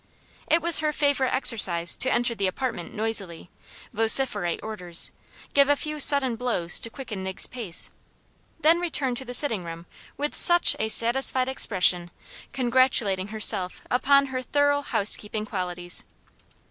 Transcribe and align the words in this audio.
It 0.49 0.63
was 0.63 0.79
her 0.79 0.91
favorite 0.91 1.31
exercise 1.31 1.95
to 1.97 2.11
enter 2.11 2.33
the 2.33 2.47
apartment 2.47 2.91
noisily, 2.91 3.51
vociferate 3.93 4.59
orders, 4.63 5.11
give 5.53 5.69
a 5.69 5.75
few 5.75 5.99
sudden 5.99 6.35
blows 6.35 6.79
to 6.79 6.89
quicken 6.89 7.21
Nig's 7.21 7.45
pace, 7.45 7.91
then 8.59 8.79
return 8.79 9.13
to 9.13 9.25
the 9.25 9.35
sitting 9.35 9.63
room 9.63 9.85
with 10.17 10.33
SUCH 10.33 10.75
a 10.79 10.87
satisfied 10.87 11.47
expression, 11.47 12.09
congratulating 12.51 13.27
herself 13.27 13.83
upon 13.91 14.25
her 14.25 14.41
thorough 14.41 14.81
house 14.81 15.15
keeping 15.15 15.45
qualities. 15.45 16.03